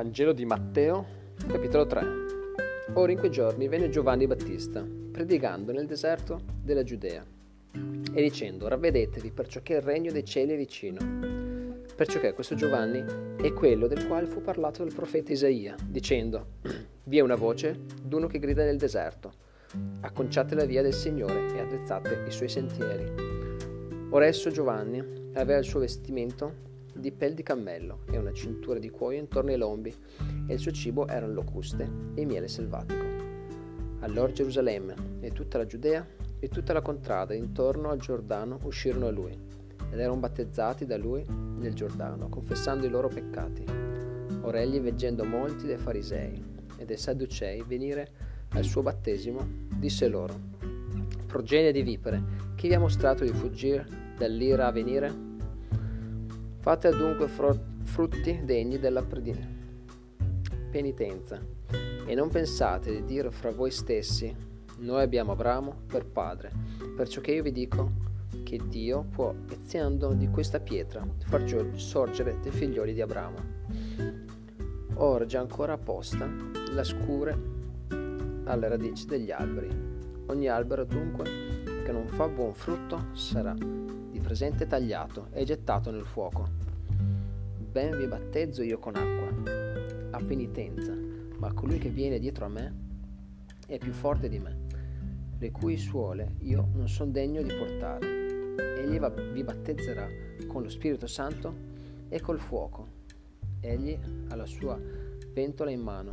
[0.00, 1.04] Vangelo di Matteo,
[1.46, 2.06] capitolo 3.
[2.94, 7.22] Ora in quei giorni venne Giovanni Battista, predicando nel deserto della Giudea,
[7.74, 11.00] e dicendo, ravvedetevi perciò che il regno dei cieli è vicino.
[11.94, 13.04] Perciò che questo Giovanni
[13.42, 16.46] è quello del quale fu parlato dal profeta Isaia, dicendo,
[17.04, 19.34] vi è una voce d'uno che grida nel deserto,
[20.00, 23.04] acconciate la via del Signore e attrezzate i suoi sentieri.
[24.08, 24.98] Ora esso Giovanni
[25.34, 26.68] aveva il suo vestimento
[27.00, 29.94] di pel di cammello e una cintura di cuoio intorno ai lombi,
[30.46, 33.04] e il suo cibo erano locuste e miele selvatico.
[34.00, 36.06] Allora Gerusalemme e tutta la Giudea
[36.38, 39.32] e tutta la contrada intorno al Giordano uscirono a lui,
[39.90, 43.64] ed erano battezzati da lui nel Giordano, confessando i loro peccati.
[44.42, 46.42] Ora egli, veggendo molti dei farisei
[46.76, 48.08] e dei sadducei venire
[48.50, 49.46] al suo battesimo,
[49.76, 50.34] disse loro,
[51.26, 52.22] progenie di vipere,
[52.54, 53.86] chi vi ha mostrato di fuggire
[54.16, 55.29] dall'ira a venire?
[56.60, 57.26] Fate dunque
[57.84, 59.02] frutti degni della
[60.70, 61.40] penitenza
[62.04, 64.34] e non pensate di dire fra voi stessi,
[64.80, 66.52] noi abbiamo Abramo per padre,
[66.94, 67.90] perciò che io vi dico
[68.42, 71.44] che Dio può, eziando di questa pietra, far
[71.76, 73.38] sorgere dei figlioli di Abramo.
[74.96, 76.28] Ora già ancora apposta
[76.72, 77.38] la scure
[78.44, 79.68] alle radici degli alberi.
[80.26, 81.24] Ogni albero dunque
[81.84, 83.56] che non fa buon frutto sarà
[84.30, 86.46] presente tagliato e gettato nel fuoco.
[87.58, 89.50] Ben vi battezzo io con acqua,
[90.12, 90.94] a penitenza,
[91.38, 92.74] ma colui che viene dietro a me
[93.66, 94.56] è più forte di me,
[95.36, 98.06] le cui suole io non sono degno di portare.
[98.78, 99.00] Egli
[99.32, 100.06] vi battezzerà
[100.46, 101.52] con lo Spirito Santo
[102.08, 102.86] e col fuoco.
[103.58, 104.78] Egli ha la sua
[105.34, 106.10] pentola in mano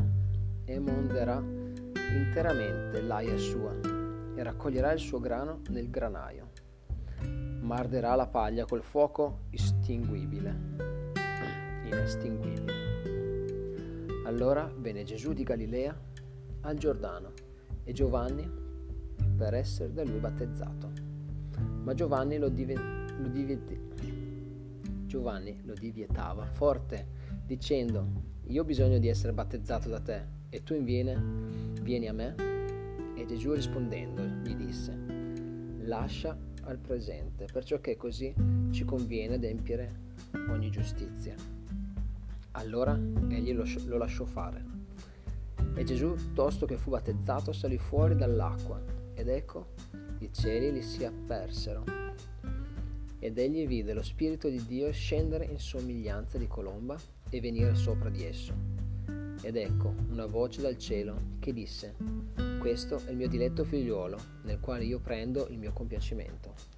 [0.65, 3.75] e monderà interamente l'aia sua
[4.35, 6.56] e raccoglierà il suo grano nel granaio
[7.67, 10.55] ma arderà la paglia col fuoco estinguibile,
[11.83, 12.85] inestinguibile.
[14.23, 15.93] Allora venne Gesù di Galilea
[16.61, 17.33] al Giordano
[17.83, 18.49] e Giovanni
[19.35, 20.91] per essere da lui battezzato.
[21.83, 23.77] Ma Giovanni lo, dive, lo, diviet,
[25.05, 27.05] Giovanni lo divietava forte,
[27.45, 28.07] dicendo,
[28.45, 31.21] io ho bisogno di essere battezzato da te, e tu inviene,
[31.81, 32.33] vieni a me?
[33.13, 34.95] E Gesù rispondendo gli disse,
[35.79, 38.33] lascia al presente, perciò che così
[38.71, 40.05] ci conviene adempiere
[40.49, 41.35] ogni giustizia.
[42.51, 44.63] Allora egli lo, lo lasciò fare.
[45.75, 48.81] E Gesù, tosto che fu battezzato, salì fuori dall'acqua,
[49.13, 49.73] ed ecco,
[50.19, 51.83] i cieli gli si apersero.
[53.19, 56.97] Ed egli vide lo Spirito di Dio scendere in somiglianza di colomba
[57.29, 58.53] e venire sopra di esso.
[59.41, 61.95] Ed ecco una voce dal cielo che disse,
[62.67, 66.76] questo è il mio diletto figliuolo, nel quale io prendo il mio compiacimento.